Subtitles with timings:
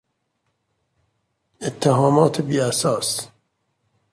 [1.67, 3.27] اتهامات بی اساس